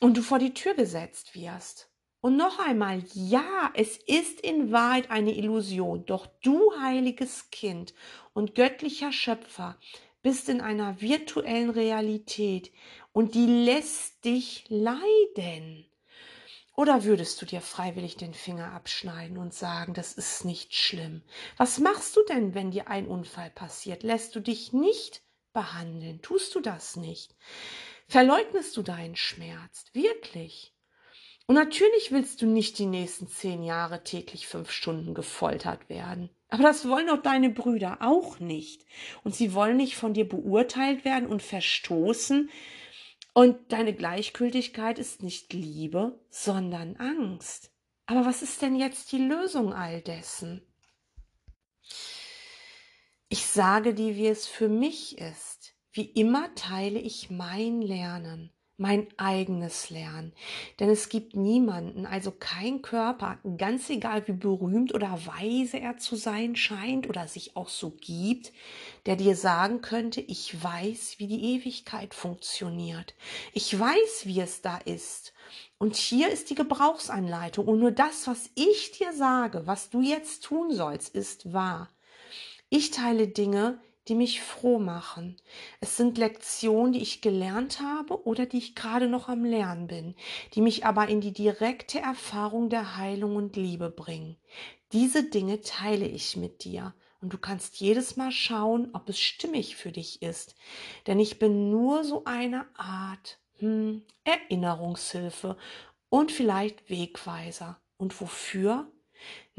und 0.00 0.18
du 0.18 0.20
vor 0.20 0.38
die 0.38 0.52
Tür 0.52 0.74
gesetzt 0.74 1.34
wirst. 1.34 1.90
Und 2.20 2.36
noch 2.36 2.58
einmal, 2.58 3.02
ja, 3.14 3.72
es 3.72 3.96
ist 3.96 4.42
in 4.42 4.70
Wahrheit 4.70 5.10
eine 5.10 5.34
Illusion, 5.34 6.04
doch 6.04 6.26
du, 6.42 6.74
heiliges 6.78 7.48
Kind 7.50 7.94
und 8.34 8.56
göttlicher 8.56 9.10
Schöpfer, 9.10 9.78
bist 10.20 10.50
in 10.50 10.60
einer 10.60 11.00
virtuellen 11.00 11.70
Realität 11.70 12.72
und 13.14 13.34
die 13.34 13.46
lässt 13.46 14.22
dich 14.26 14.66
leiden. 14.68 15.87
Oder 16.78 17.02
würdest 17.02 17.42
du 17.42 17.44
dir 17.44 17.60
freiwillig 17.60 18.18
den 18.18 18.34
Finger 18.34 18.70
abschneiden 18.70 19.36
und 19.36 19.52
sagen, 19.52 19.94
das 19.94 20.12
ist 20.12 20.44
nicht 20.44 20.76
schlimm? 20.76 21.22
Was 21.56 21.80
machst 21.80 22.14
du 22.16 22.20
denn, 22.28 22.54
wenn 22.54 22.70
dir 22.70 22.86
ein 22.86 23.08
Unfall 23.08 23.50
passiert? 23.50 24.04
Lässt 24.04 24.36
du 24.36 24.38
dich 24.38 24.72
nicht 24.72 25.22
behandeln? 25.52 26.22
Tust 26.22 26.54
du 26.54 26.60
das 26.60 26.94
nicht? 26.94 27.34
Verleugnest 28.06 28.76
du 28.76 28.82
deinen 28.82 29.16
Schmerz? 29.16 29.86
Wirklich? 29.92 30.72
Und 31.48 31.56
natürlich 31.56 32.12
willst 32.12 32.42
du 32.42 32.46
nicht 32.46 32.78
die 32.78 32.86
nächsten 32.86 33.26
zehn 33.26 33.64
Jahre 33.64 34.04
täglich 34.04 34.46
fünf 34.46 34.70
Stunden 34.70 35.14
gefoltert 35.14 35.88
werden. 35.88 36.30
Aber 36.48 36.62
das 36.62 36.88
wollen 36.88 37.08
doch 37.08 37.20
deine 37.20 37.50
Brüder 37.50 37.98
auch 38.02 38.38
nicht. 38.38 38.86
Und 39.24 39.34
sie 39.34 39.52
wollen 39.52 39.78
nicht 39.78 39.96
von 39.96 40.14
dir 40.14 40.28
beurteilt 40.28 41.04
werden 41.04 41.28
und 41.28 41.42
verstoßen, 41.42 42.50
und 43.38 43.70
deine 43.70 43.94
Gleichgültigkeit 43.94 44.98
ist 44.98 45.22
nicht 45.22 45.52
Liebe, 45.52 46.18
sondern 46.28 46.96
Angst. 46.96 47.70
Aber 48.06 48.26
was 48.26 48.42
ist 48.42 48.62
denn 48.62 48.74
jetzt 48.74 49.12
die 49.12 49.18
Lösung 49.18 49.72
all 49.72 50.02
dessen? 50.02 50.66
Ich 53.28 53.46
sage 53.46 53.94
dir, 53.94 54.16
wie 54.16 54.26
es 54.26 54.48
für 54.48 54.68
mich 54.68 55.18
ist. 55.18 55.76
Wie 55.92 56.06
immer 56.06 56.52
teile 56.56 56.98
ich 56.98 57.30
mein 57.30 57.80
Lernen 57.80 58.52
mein 58.78 59.08
eigenes 59.16 59.90
Lernen. 59.90 60.32
Denn 60.78 60.88
es 60.88 61.08
gibt 61.08 61.34
niemanden, 61.34 62.06
also 62.06 62.30
kein 62.30 62.80
Körper, 62.80 63.38
ganz 63.58 63.90
egal 63.90 64.26
wie 64.28 64.32
berühmt 64.32 64.94
oder 64.94 65.18
weise 65.26 65.80
er 65.80 65.98
zu 65.98 66.14
sein 66.14 66.54
scheint 66.54 67.08
oder 67.08 67.26
sich 67.26 67.56
auch 67.56 67.68
so 67.68 67.90
gibt, 67.90 68.52
der 69.06 69.16
dir 69.16 69.34
sagen 69.34 69.82
könnte, 69.82 70.20
ich 70.20 70.62
weiß, 70.62 71.16
wie 71.18 71.26
die 71.26 71.56
Ewigkeit 71.56 72.14
funktioniert. 72.14 73.14
Ich 73.52 73.78
weiß, 73.78 74.22
wie 74.24 74.40
es 74.40 74.62
da 74.62 74.78
ist. 74.78 75.34
Und 75.78 75.96
hier 75.96 76.28
ist 76.30 76.50
die 76.50 76.54
Gebrauchsanleitung. 76.54 77.66
Und 77.66 77.80
nur 77.80 77.90
das, 77.90 78.28
was 78.28 78.50
ich 78.54 78.92
dir 78.92 79.12
sage, 79.12 79.66
was 79.66 79.90
du 79.90 80.02
jetzt 80.02 80.44
tun 80.44 80.72
sollst, 80.72 81.14
ist 81.14 81.52
wahr. 81.52 81.90
Ich 82.68 82.90
teile 82.90 83.26
Dinge, 83.26 83.80
die 84.08 84.14
mich 84.14 84.40
froh 84.40 84.78
machen. 84.78 85.36
Es 85.80 85.96
sind 85.96 86.18
Lektionen, 86.18 86.92
die 86.92 87.02
ich 87.02 87.20
gelernt 87.20 87.80
habe 87.80 88.26
oder 88.26 88.46
die 88.46 88.58
ich 88.58 88.74
gerade 88.74 89.08
noch 89.08 89.28
am 89.28 89.44
Lernen 89.44 89.86
bin, 89.86 90.14
die 90.54 90.60
mich 90.60 90.86
aber 90.86 91.08
in 91.08 91.20
die 91.20 91.32
direkte 91.32 92.00
Erfahrung 92.00 92.70
der 92.70 92.96
Heilung 92.96 93.36
und 93.36 93.56
Liebe 93.56 93.90
bringen. 93.90 94.36
Diese 94.92 95.24
Dinge 95.24 95.60
teile 95.60 96.06
ich 96.06 96.36
mit 96.36 96.64
dir 96.64 96.94
und 97.20 97.32
du 97.32 97.38
kannst 97.38 97.80
jedes 97.80 98.16
Mal 98.16 98.32
schauen, 98.32 98.90
ob 98.94 99.08
es 99.08 99.18
stimmig 99.18 99.76
für 99.76 99.92
dich 99.92 100.22
ist. 100.22 100.54
Denn 101.06 101.20
ich 101.20 101.38
bin 101.38 101.70
nur 101.70 102.04
so 102.04 102.24
eine 102.24 102.66
Art 102.76 103.38
hm, 103.58 104.02
Erinnerungshilfe 104.24 105.56
und 106.08 106.32
vielleicht 106.32 106.88
Wegweiser. 106.88 107.80
Und 107.96 108.18
wofür? 108.20 108.90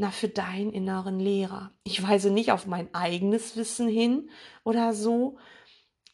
Na, 0.01 0.11
für 0.11 0.29
deinen 0.29 0.71
inneren 0.71 1.19
Lehrer. 1.19 1.73
Ich 1.83 2.01
weise 2.01 2.31
nicht 2.31 2.53
auf 2.53 2.65
mein 2.65 2.95
eigenes 2.95 3.57
Wissen 3.57 3.89
hin 3.89 4.29
oder 4.63 4.93
so. 4.93 5.37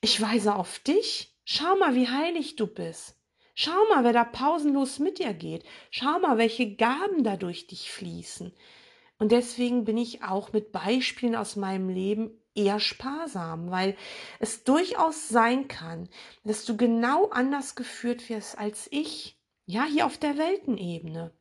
Ich 0.01 0.19
weise 0.19 0.55
auf 0.55 0.79
dich. 0.79 1.37
Schau 1.43 1.75
mal, 1.75 1.93
wie 1.93 2.07
heilig 2.07 2.55
du 2.55 2.65
bist. 2.65 3.15
Schau 3.53 3.77
mal, 3.89 4.03
wer 4.03 4.11
da 4.11 4.23
pausenlos 4.23 4.97
mit 4.97 5.19
dir 5.19 5.35
geht. 5.35 5.65
Schau 5.91 6.17
mal, 6.17 6.39
welche 6.39 6.75
Gaben 6.75 7.23
da 7.23 7.37
durch 7.37 7.67
dich 7.67 7.91
fließen. 7.91 8.55
Und 9.19 9.31
deswegen 9.31 9.85
bin 9.85 9.97
ich 9.99 10.23
auch 10.23 10.51
mit 10.51 10.71
Beispielen 10.71 11.35
aus 11.35 11.55
meinem 11.55 11.89
Leben 11.89 12.31
eher 12.55 12.79
sparsam, 12.79 13.69
weil 13.69 13.95
es 14.39 14.63
durchaus 14.63 15.29
sein 15.29 15.67
kann, 15.67 16.09
dass 16.43 16.65
du 16.65 16.75
genau 16.75 17.29
anders 17.29 17.75
geführt 17.75 18.29
wirst 18.29 18.57
als 18.57 18.87
ich. 18.89 19.39
Ja, 19.67 19.85
hier 19.85 20.07
auf 20.07 20.17
der 20.17 20.39
Weltenebene. 20.39 21.35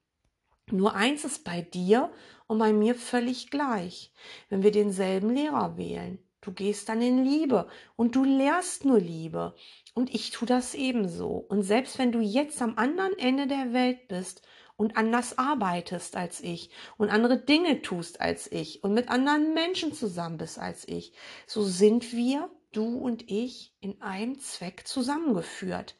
Nur 0.70 0.94
eins 0.94 1.24
ist 1.24 1.44
bei 1.44 1.62
dir 1.62 2.10
und 2.46 2.58
bei 2.58 2.72
mir 2.72 2.94
völlig 2.94 3.50
gleich, 3.50 4.12
wenn 4.48 4.62
wir 4.62 4.70
denselben 4.70 5.30
Lehrer 5.30 5.76
wählen. 5.76 6.18
Du 6.40 6.52
gehst 6.52 6.88
dann 6.90 7.00
in 7.00 7.24
Liebe 7.24 7.68
und 7.96 8.16
du 8.16 8.24
lehrst 8.24 8.84
nur 8.84 9.00
Liebe. 9.00 9.54
Und 9.94 10.14
ich 10.14 10.30
tu 10.30 10.44
das 10.44 10.74
ebenso. 10.74 11.36
Und 11.48 11.62
selbst 11.62 11.98
wenn 11.98 12.12
du 12.12 12.20
jetzt 12.20 12.60
am 12.60 12.76
anderen 12.76 13.18
Ende 13.18 13.46
der 13.46 13.72
Welt 13.72 14.08
bist 14.08 14.42
und 14.76 14.96
anders 14.96 15.38
arbeitest 15.38 16.16
als 16.16 16.40
ich 16.40 16.70
und 16.98 17.08
andere 17.08 17.38
Dinge 17.38 17.80
tust 17.80 18.20
als 18.20 18.50
ich 18.50 18.84
und 18.84 18.92
mit 18.92 19.08
anderen 19.08 19.54
Menschen 19.54 19.92
zusammen 19.92 20.36
bist 20.36 20.58
als 20.58 20.86
ich, 20.86 21.12
so 21.46 21.62
sind 21.62 22.12
wir, 22.12 22.50
du 22.72 22.98
und 22.98 23.30
ich, 23.30 23.72
in 23.80 24.02
einem 24.02 24.38
Zweck 24.38 24.86
zusammengeführt. 24.86 25.96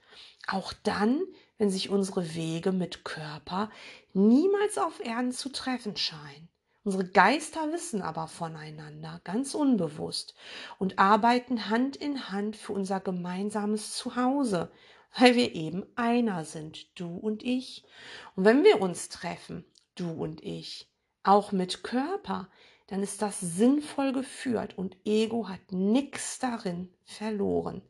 Auch 0.46 0.72
dann, 0.82 1.22
wenn 1.58 1.70
sich 1.70 1.90
unsere 1.90 2.34
Wege 2.34 2.72
mit 2.72 3.04
Körper 3.04 3.70
niemals 4.12 4.78
auf 4.78 5.00
Erden 5.04 5.32
zu 5.32 5.50
treffen 5.50 5.96
scheinen. 5.96 6.48
Unsere 6.84 7.08
Geister 7.08 7.72
wissen 7.72 8.02
aber 8.02 8.28
voneinander, 8.28 9.20
ganz 9.24 9.54
unbewusst, 9.54 10.34
und 10.78 10.98
arbeiten 10.98 11.70
Hand 11.70 11.96
in 11.96 12.30
Hand 12.30 12.56
für 12.56 12.74
unser 12.74 13.00
gemeinsames 13.00 13.96
Zuhause, 13.96 14.70
weil 15.16 15.34
wir 15.34 15.54
eben 15.54 15.84
einer 15.96 16.44
sind, 16.44 16.98
du 17.00 17.16
und 17.16 17.42
ich. 17.42 17.84
Und 18.36 18.44
wenn 18.44 18.64
wir 18.64 18.82
uns 18.82 19.08
treffen, 19.08 19.64
du 19.94 20.10
und 20.10 20.42
ich, 20.42 20.90
auch 21.22 21.52
mit 21.52 21.84
Körper, 21.84 22.50
dann 22.88 23.02
ist 23.02 23.22
das 23.22 23.40
sinnvoll 23.40 24.12
geführt 24.12 24.76
und 24.76 24.96
Ego 25.06 25.48
hat 25.48 25.72
nichts 25.72 26.38
darin 26.38 26.92
verloren. 27.04 27.80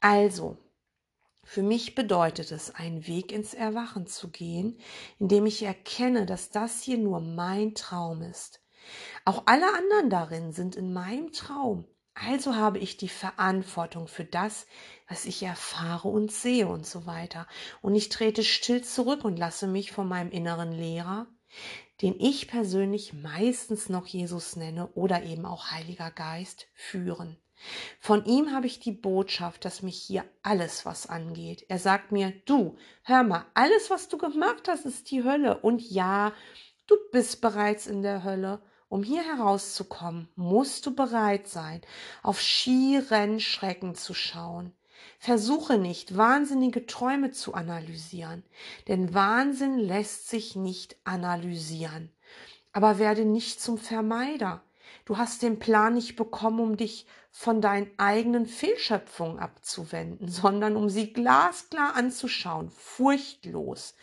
Also, 0.00 0.58
für 1.46 1.62
mich 1.62 1.94
bedeutet 1.94 2.50
es, 2.50 2.74
einen 2.74 3.06
Weg 3.06 3.30
ins 3.30 3.54
Erwachen 3.54 4.08
zu 4.08 4.30
gehen, 4.30 4.78
indem 5.20 5.46
ich 5.46 5.62
erkenne, 5.62 6.26
dass 6.26 6.50
das 6.50 6.82
hier 6.82 6.98
nur 6.98 7.20
mein 7.20 7.74
Traum 7.76 8.20
ist. 8.20 8.60
Auch 9.24 9.44
alle 9.46 9.72
anderen 9.72 10.10
darin 10.10 10.52
sind 10.52 10.74
in 10.74 10.92
meinem 10.92 11.30
Traum. 11.30 11.86
Also 12.14 12.56
habe 12.56 12.78
ich 12.78 12.96
die 12.96 13.08
Verantwortung 13.08 14.08
für 14.08 14.24
das, 14.24 14.66
was 15.08 15.24
ich 15.24 15.42
erfahre 15.44 16.08
und 16.08 16.32
sehe 16.32 16.66
und 16.66 16.84
so 16.84 17.06
weiter. 17.06 17.46
Und 17.80 17.94
ich 17.94 18.08
trete 18.08 18.42
still 18.42 18.82
zurück 18.82 19.24
und 19.24 19.38
lasse 19.38 19.68
mich 19.68 19.92
von 19.92 20.08
meinem 20.08 20.32
inneren 20.32 20.72
Lehrer, 20.72 21.28
den 22.02 22.18
ich 22.18 22.48
persönlich 22.48 23.12
meistens 23.12 23.88
noch 23.88 24.06
Jesus 24.06 24.56
nenne 24.56 24.88
oder 24.88 25.22
eben 25.22 25.46
auch 25.46 25.70
Heiliger 25.70 26.10
Geist, 26.10 26.66
führen. 26.74 27.38
Von 28.00 28.24
ihm 28.26 28.52
habe 28.52 28.66
ich 28.66 28.80
die 28.80 28.92
Botschaft, 28.92 29.64
dass 29.64 29.82
mich 29.82 29.96
hier 29.96 30.24
alles 30.42 30.84
was 30.84 31.06
angeht. 31.06 31.64
Er 31.68 31.78
sagt 31.78 32.12
mir, 32.12 32.32
du, 32.44 32.76
hör 33.02 33.22
mal, 33.22 33.46
alles 33.54 33.90
was 33.90 34.08
du 34.08 34.18
gemacht 34.18 34.68
hast, 34.68 34.84
ist 34.84 35.10
die 35.10 35.24
Hölle. 35.24 35.58
Und 35.60 35.82
ja, 35.82 36.32
du 36.86 36.96
bist 37.12 37.40
bereits 37.40 37.86
in 37.86 38.02
der 38.02 38.24
Hölle. 38.24 38.60
Um 38.88 39.02
hier 39.02 39.22
herauszukommen, 39.22 40.28
musst 40.36 40.86
du 40.86 40.94
bereit 40.94 41.48
sein, 41.48 41.80
auf 42.22 42.40
schieren 42.40 43.40
Schrecken 43.40 43.96
zu 43.96 44.14
schauen. 44.14 44.75
Versuche 45.18 45.78
nicht, 45.78 46.16
wahnsinnige 46.16 46.86
Träume 46.86 47.30
zu 47.30 47.54
analysieren, 47.54 48.44
denn 48.88 49.14
Wahnsinn 49.14 49.78
lässt 49.78 50.28
sich 50.28 50.56
nicht 50.56 50.96
analysieren. 51.04 52.10
Aber 52.72 52.98
werde 52.98 53.24
nicht 53.24 53.60
zum 53.60 53.78
Vermeider. 53.78 54.62
Du 55.04 55.18
hast 55.18 55.42
den 55.42 55.58
Plan 55.58 55.94
nicht 55.94 56.16
bekommen, 56.16 56.60
um 56.60 56.76
dich 56.76 57.06
von 57.30 57.60
deinen 57.60 57.90
eigenen 57.98 58.46
Fehlschöpfungen 58.46 59.38
abzuwenden, 59.38 60.28
sondern 60.28 60.76
um 60.76 60.88
sie 60.88 61.12
glasklar 61.12 61.94
anzuschauen, 61.94 62.70
furchtlos 62.70 63.94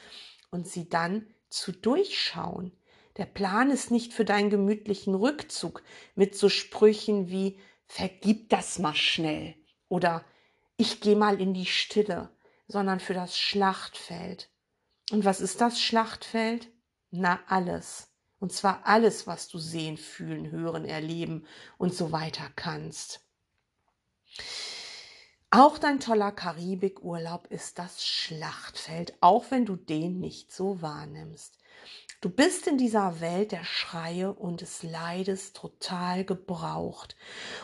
und 0.49 0.67
sie 0.67 0.89
dann 0.89 1.27
zu 1.49 1.71
durchschauen. 1.71 2.71
Der 3.17 3.25
Plan 3.25 3.69
ist 3.69 3.91
nicht 3.91 4.13
für 4.13 4.25
deinen 4.25 4.49
gemütlichen 4.49 5.13
Rückzug 5.13 5.83
mit 6.15 6.35
so 6.35 6.49
Sprüchen 6.49 7.29
wie 7.29 7.59
vergib 7.85 8.49
das 8.49 8.79
mal 8.79 8.95
schnell 8.95 9.55
oder 9.87 10.25
ich 10.77 11.01
gehe 11.01 11.15
mal 11.15 11.39
in 11.39 11.53
die 11.53 11.65
Stille, 11.65 12.29
sondern 12.67 12.99
für 12.99 13.13
das 13.13 13.37
Schlachtfeld. 13.37 14.49
Und 15.11 15.25
was 15.25 15.41
ist 15.41 15.61
das 15.61 15.79
Schlachtfeld? 15.81 16.69
Na 17.11 17.39
alles. 17.47 18.09
Und 18.39 18.51
zwar 18.51 18.85
alles, 18.85 19.27
was 19.27 19.47
du 19.47 19.57
sehen, 19.57 19.97
fühlen, 19.97 20.51
hören, 20.51 20.85
erleben 20.85 21.45
und 21.77 21.93
so 21.93 22.11
weiter 22.11 22.49
kannst. 22.55 23.21
Auch 25.49 25.77
dein 25.77 25.99
toller 25.99 26.31
Karibikurlaub 26.31 27.47
ist 27.47 27.77
das 27.77 28.03
Schlachtfeld, 28.03 29.13
auch 29.21 29.51
wenn 29.51 29.65
du 29.65 29.75
den 29.75 30.19
nicht 30.19 30.51
so 30.51 30.81
wahrnimmst. 30.81 31.59
Du 32.23 32.29
bist 32.29 32.67
in 32.67 32.77
dieser 32.77 33.19
Welt 33.19 33.51
der 33.51 33.65
Schreie 33.65 34.31
und 34.31 34.61
des 34.61 34.81
Leides 34.81 35.51
total 35.51 36.23
gebraucht, 36.23 37.17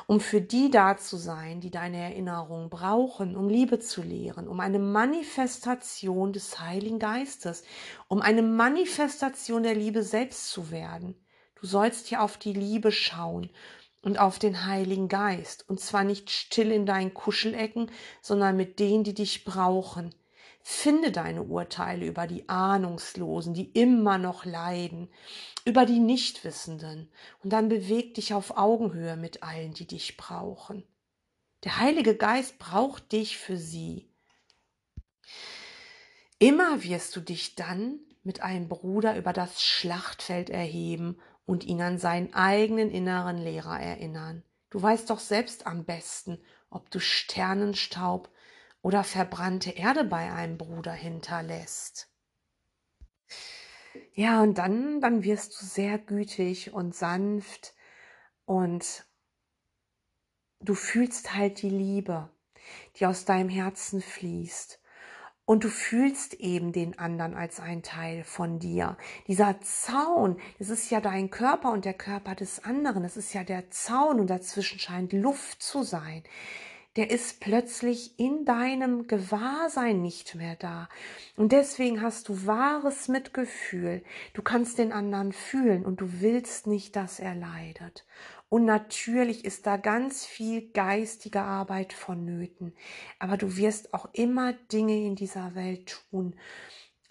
um 0.05 0.19
für 0.19 0.41
die 0.41 0.69
da 0.69 0.97
zu 0.97 1.15
sein, 1.15 1.61
die 1.61 1.71
deine 1.71 1.95
Erinnerung 1.95 2.69
brauchen, 2.69 3.37
um 3.37 3.47
Liebe 3.47 3.79
zu 3.79 4.01
lehren, 4.01 4.49
um 4.49 4.59
eine 4.59 4.79
Manifestation 4.79 6.33
des 6.33 6.59
Heiligen 6.59 6.99
Geistes, 6.99 7.63
um 8.09 8.21
eine 8.21 8.41
Manifestation 8.41 9.63
der 9.63 9.75
Liebe 9.75 10.03
selbst 10.03 10.49
zu 10.49 10.71
werden. 10.71 11.15
Du 11.55 11.65
sollst 11.65 12.07
hier 12.07 12.21
auf 12.21 12.35
die 12.35 12.51
Liebe 12.51 12.91
schauen 12.91 13.51
und 14.01 14.19
auf 14.19 14.39
den 14.39 14.65
Heiligen 14.65 15.07
Geist, 15.07 15.69
und 15.69 15.79
zwar 15.79 16.03
nicht 16.03 16.31
still 16.31 16.73
in 16.73 16.85
deinen 16.85 17.13
Kuschelecken, 17.13 17.89
sondern 18.21 18.57
mit 18.57 18.79
denen, 18.79 19.05
die 19.05 19.13
dich 19.13 19.45
brauchen, 19.45 20.13
Finde 20.71 21.11
deine 21.11 21.41
Urteile 21.41 22.05
über 22.05 22.27
die 22.27 22.47
Ahnungslosen, 22.47 23.55
die 23.55 23.71
immer 23.71 24.19
noch 24.19 24.45
leiden, 24.45 25.09
über 25.65 25.83
die 25.87 25.99
Nichtwissenden, 25.99 27.11
und 27.43 27.51
dann 27.51 27.69
beweg 27.69 28.13
dich 28.13 28.35
auf 28.35 28.55
Augenhöhe 28.55 29.17
mit 29.17 29.41
allen, 29.41 29.73
die 29.73 29.87
dich 29.87 30.15
brauchen. 30.15 30.83
Der 31.63 31.79
Heilige 31.79 32.15
Geist 32.15 32.59
braucht 32.59 33.11
dich 33.11 33.39
für 33.39 33.57
sie. 33.57 34.13
Immer 36.37 36.83
wirst 36.83 37.15
du 37.15 37.19
dich 37.19 37.55
dann 37.55 37.99
mit 38.21 38.41
einem 38.41 38.69
Bruder 38.69 39.17
über 39.17 39.33
das 39.33 39.63
Schlachtfeld 39.63 40.51
erheben 40.51 41.19
und 41.47 41.63
ihn 41.63 41.81
an 41.81 41.97
seinen 41.97 42.35
eigenen 42.35 42.91
inneren 42.91 43.39
Lehrer 43.39 43.81
erinnern. 43.81 44.43
Du 44.69 44.79
weißt 44.79 45.09
doch 45.09 45.19
selbst 45.19 45.65
am 45.65 45.83
besten, 45.83 46.39
ob 46.69 46.91
du 46.91 46.99
Sternenstaub 46.99 48.29
oder 48.81 49.03
verbrannte 49.03 49.71
Erde 49.71 50.03
bei 50.03 50.31
einem 50.31 50.57
Bruder 50.57 50.93
hinterlässt. 50.93 52.09
Ja, 54.13 54.41
und 54.41 54.57
dann, 54.57 55.01
dann 55.01 55.23
wirst 55.23 55.59
du 55.59 55.65
sehr 55.65 55.97
gütig 55.97 56.73
und 56.73 56.95
sanft 56.95 57.73
und 58.45 59.05
du 60.59 60.75
fühlst 60.75 61.35
halt 61.35 61.61
die 61.61 61.69
Liebe, 61.69 62.29
die 62.95 63.05
aus 63.05 63.25
deinem 63.25 63.49
Herzen 63.49 64.01
fließt. 64.01 64.81
Und 65.45 65.63
du 65.63 65.69
fühlst 65.69 66.35
eben 66.35 66.73
den 66.73 66.99
anderen 66.99 67.33
als 67.33 67.59
ein 67.59 67.81
Teil 67.81 68.23
von 68.23 68.59
dir. 68.59 68.97
Dieser 69.25 69.59
Zaun, 69.61 70.39
das 70.59 70.69
ist 70.69 70.91
ja 70.91 71.01
dein 71.01 71.31
Körper 71.31 71.71
und 71.71 71.85
der 71.85 71.95
Körper 71.95 72.35
des 72.35 72.63
anderen. 72.63 73.01
Das 73.01 73.17
ist 73.17 73.33
ja 73.33 73.43
der 73.43 73.71
Zaun 73.71 74.19
und 74.19 74.29
dazwischen 74.29 74.77
scheint 74.77 75.11
Luft 75.11 75.63
zu 75.63 75.81
sein 75.81 76.23
der 76.95 77.11
ist 77.11 77.39
plötzlich 77.39 78.19
in 78.19 78.45
deinem 78.45 79.07
Gewahrsein 79.07 80.01
nicht 80.01 80.35
mehr 80.35 80.55
da. 80.55 80.89
Und 81.35 81.51
deswegen 81.51 82.01
hast 82.01 82.29
du 82.29 82.47
wahres 82.47 83.07
Mitgefühl. 83.07 84.03
Du 84.33 84.41
kannst 84.41 84.79
den 84.79 84.91
anderen 84.91 85.31
fühlen 85.31 85.85
und 85.85 86.01
du 86.01 86.21
willst 86.21 86.65
nicht, 86.65 86.95
dass 86.95 87.19
er 87.19 87.35
leidet. 87.35 88.05
Und 88.49 88.65
natürlich 88.65 89.45
ist 89.45 89.67
da 89.67 89.77
ganz 89.77 90.25
viel 90.25 90.71
geistige 90.71 91.41
Arbeit 91.41 91.93
vonnöten. 91.93 92.73
Aber 93.19 93.37
du 93.37 93.55
wirst 93.57 93.93
auch 93.93 94.09
immer 94.13 94.53
Dinge 94.53 94.97
in 95.05 95.15
dieser 95.15 95.53
Welt 95.53 96.01
tun. 96.09 96.35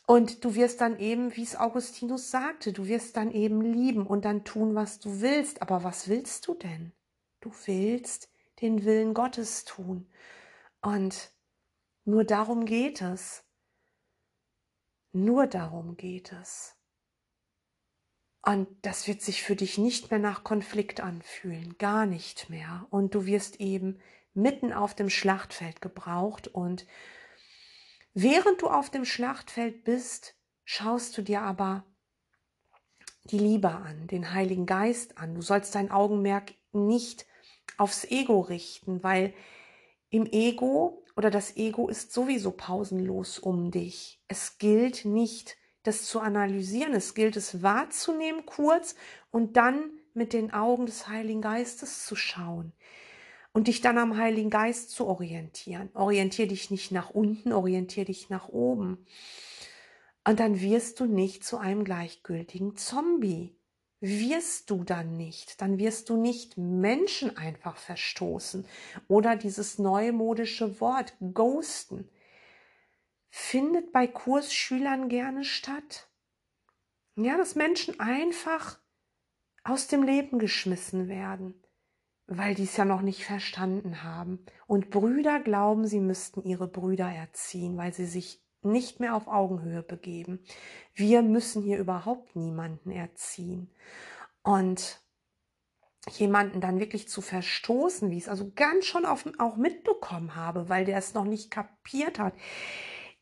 Und 0.06 0.44
du 0.44 0.56
wirst 0.56 0.80
dann 0.80 0.98
eben, 0.98 1.36
wie 1.36 1.44
es 1.44 1.54
Augustinus 1.54 2.30
sagte, 2.32 2.72
du 2.72 2.88
wirst 2.88 3.16
dann 3.16 3.30
eben 3.30 3.60
lieben 3.60 4.06
und 4.06 4.24
dann 4.24 4.42
tun, 4.42 4.74
was 4.74 4.98
du 4.98 5.20
willst. 5.20 5.62
Aber 5.62 5.84
was 5.84 6.08
willst 6.08 6.48
du 6.48 6.54
denn? 6.54 6.92
Du 7.40 7.52
willst 7.66 8.28
den 8.60 8.84
Willen 8.84 9.14
Gottes 9.14 9.64
tun. 9.64 10.10
Und 10.80 11.32
nur 12.04 12.24
darum 12.24 12.64
geht 12.64 13.02
es. 13.02 13.44
Nur 15.12 15.46
darum 15.46 15.96
geht 15.96 16.32
es. 16.32 16.76
Und 18.42 18.68
das 18.82 19.06
wird 19.06 19.20
sich 19.20 19.42
für 19.42 19.56
dich 19.56 19.78
nicht 19.78 20.10
mehr 20.10 20.20
nach 20.20 20.44
Konflikt 20.44 21.00
anfühlen, 21.00 21.76
gar 21.76 22.06
nicht 22.06 22.48
mehr. 22.48 22.86
Und 22.90 23.14
du 23.14 23.26
wirst 23.26 23.60
eben 23.60 24.00
mitten 24.32 24.72
auf 24.72 24.94
dem 24.94 25.10
Schlachtfeld 25.10 25.82
gebraucht. 25.82 26.48
Und 26.48 26.86
während 28.14 28.62
du 28.62 28.68
auf 28.68 28.90
dem 28.90 29.04
Schlachtfeld 29.04 29.84
bist, 29.84 30.34
schaust 30.64 31.18
du 31.18 31.22
dir 31.22 31.42
aber 31.42 31.84
die 33.24 33.38
Liebe 33.38 33.70
an, 33.70 34.06
den 34.06 34.32
Heiligen 34.32 34.66
Geist 34.66 35.18
an. 35.18 35.34
Du 35.34 35.42
sollst 35.42 35.74
dein 35.74 35.90
Augenmerk 35.90 36.54
nicht 36.72 37.26
aufs 37.76 38.04
Ego 38.04 38.40
richten, 38.40 39.02
weil 39.02 39.34
im 40.10 40.26
Ego 40.26 41.04
oder 41.16 41.30
das 41.30 41.56
Ego 41.56 41.88
ist 41.88 42.12
sowieso 42.12 42.52
pausenlos 42.52 43.38
um 43.38 43.70
dich. 43.70 44.22
Es 44.28 44.58
gilt 44.58 45.04
nicht, 45.04 45.56
das 45.82 46.04
zu 46.04 46.20
analysieren, 46.20 46.94
es 46.94 47.14
gilt 47.14 47.36
es 47.36 47.62
wahrzunehmen 47.62 48.46
kurz 48.46 48.94
und 49.30 49.56
dann 49.56 49.90
mit 50.14 50.32
den 50.32 50.52
Augen 50.52 50.86
des 50.86 51.08
Heiligen 51.08 51.42
Geistes 51.42 52.04
zu 52.04 52.16
schauen 52.16 52.72
und 53.52 53.66
dich 53.66 53.80
dann 53.80 53.98
am 53.98 54.16
Heiligen 54.16 54.50
Geist 54.50 54.90
zu 54.90 55.06
orientieren. 55.06 55.90
Orientier 55.94 56.46
dich 56.46 56.70
nicht 56.70 56.92
nach 56.92 57.10
unten, 57.10 57.52
orientier 57.52 58.04
dich 58.04 58.30
nach 58.30 58.48
oben. 58.48 59.04
Und 60.24 60.40
dann 60.40 60.60
wirst 60.60 61.00
du 61.00 61.06
nicht 61.06 61.44
zu 61.44 61.58
einem 61.58 61.84
gleichgültigen 61.84 62.76
Zombie 62.76 63.57
wirst 64.00 64.70
du 64.70 64.84
dann 64.84 65.16
nicht. 65.16 65.60
Dann 65.60 65.78
wirst 65.78 66.08
du 66.08 66.16
nicht 66.16 66.56
Menschen 66.56 67.36
einfach 67.36 67.76
verstoßen 67.76 68.66
oder 69.08 69.36
dieses 69.36 69.78
neumodische 69.78 70.80
Wort 70.80 71.14
ghosten. 71.34 72.08
Findet 73.30 73.92
bei 73.92 74.06
Kursschülern 74.06 75.08
gerne 75.08 75.44
statt. 75.44 76.08
Ja, 77.16 77.36
dass 77.36 77.56
Menschen 77.56 77.98
einfach 78.00 78.78
aus 79.64 79.86
dem 79.88 80.02
Leben 80.02 80.38
geschmissen 80.38 81.08
werden. 81.08 81.54
weil 82.28 82.54
die 82.54 82.64
es 82.64 82.76
ja 82.76 82.84
noch 82.84 83.00
nicht 83.00 83.24
verstanden 83.24 84.02
haben. 84.02 84.44
Und 84.66 84.90
Brüder 84.90 85.40
glauben, 85.40 85.86
sie 85.86 86.00
müssten 86.00 86.42
ihre 86.42 86.68
Brüder 86.68 87.08
erziehen, 87.10 87.76
weil 87.78 87.94
sie 87.94 88.04
sich 88.06 88.42
nicht 88.62 89.00
mehr 89.00 89.14
auf 89.14 89.28
Augenhöhe 89.28 89.82
begeben. 89.82 90.40
Wir 90.94 91.22
müssen 91.22 91.62
hier 91.62 91.78
überhaupt 91.78 92.36
niemanden 92.36 92.90
erziehen. 92.90 93.70
Und 94.42 95.00
jemanden 96.10 96.60
dann 96.60 96.80
wirklich 96.80 97.08
zu 97.08 97.20
verstoßen, 97.20 98.10
wie 98.10 98.16
ich 98.16 98.24
es 98.24 98.28
also 98.28 98.50
ganz 98.54 98.86
schon 98.86 99.04
auf, 99.04 99.24
auch 99.38 99.56
mitbekommen 99.56 100.34
habe, 100.34 100.68
weil 100.68 100.84
der 100.84 100.98
es 100.98 101.14
noch 101.14 101.24
nicht 101.24 101.50
kapiert 101.50 102.18
hat. 102.18 102.34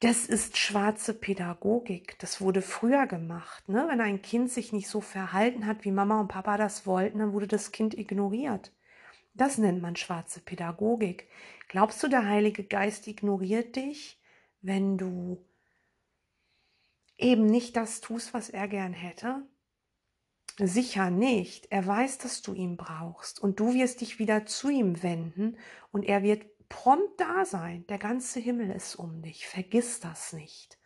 Das 0.00 0.26
ist 0.26 0.58
schwarze 0.58 1.14
Pädagogik. 1.14 2.18
Das 2.18 2.40
wurde 2.40 2.60
früher 2.60 3.06
gemacht. 3.06 3.66
Ne? 3.68 3.86
Wenn 3.88 4.02
ein 4.02 4.20
Kind 4.20 4.50
sich 4.50 4.72
nicht 4.72 4.88
so 4.88 5.00
verhalten 5.00 5.66
hat, 5.66 5.84
wie 5.84 5.90
Mama 5.90 6.20
und 6.20 6.28
Papa 6.28 6.58
das 6.58 6.86
wollten, 6.86 7.18
dann 7.18 7.32
wurde 7.32 7.46
das 7.46 7.72
Kind 7.72 7.96
ignoriert. 7.96 8.72
Das 9.32 9.56
nennt 9.58 9.80
man 9.80 9.96
schwarze 9.96 10.40
Pädagogik. 10.40 11.28
Glaubst 11.68 12.02
du, 12.02 12.08
der 12.08 12.26
Heilige 12.26 12.64
Geist 12.64 13.06
ignoriert 13.06 13.76
dich, 13.76 14.20
wenn 14.66 14.98
du 14.98 15.44
eben 17.16 17.46
nicht 17.46 17.76
das 17.76 18.00
tust, 18.00 18.34
was 18.34 18.50
er 18.50 18.68
gern 18.68 18.92
hätte? 18.92 19.46
Sicher 20.58 21.10
nicht. 21.10 21.66
Er 21.70 21.86
weiß, 21.86 22.18
dass 22.18 22.42
du 22.42 22.54
ihn 22.54 22.76
brauchst 22.76 23.40
und 23.40 23.60
du 23.60 23.74
wirst 23.74 24.00
dich 24.00 24.18
wieder 24.18 24.46
zu 24.46 24.68
ihm 24.68 25.02
wenden 25.02 25.56
und 25.92 26.02
er 26.02 26.22
wird 26.22 26.46
prompt 26.68 27.20
da 27.20 27.44
sein. 27.44 27.86
Der 27.88 27.98
ganze 27.98 28.40
Himmel 28.40 28.70
ist 28.70 28.96
um 28.96 29.22
dich. 29.22 29.46
Vergiss 29.46 30.00
das 30.00 30.32
nicht. 30.32 30.78